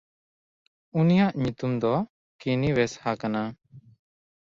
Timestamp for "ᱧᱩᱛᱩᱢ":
1.41-1.73